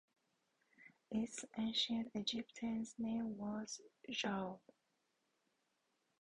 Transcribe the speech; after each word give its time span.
Its 1.11 1.45
Ancient 1.59 2.09
Egyptian 2.15 2.83
name 2.97 3.37
was 3.37 3.81
Zau. 4.09 4.59